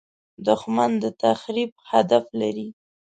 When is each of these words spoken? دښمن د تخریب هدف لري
دښمن 0.47 0.91
د 1.01 1.05
تخریب 1.23 1.71
هدف 1.89 2.23
لري 2.39 2.67